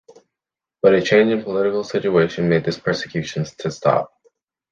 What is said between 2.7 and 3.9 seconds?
persecution to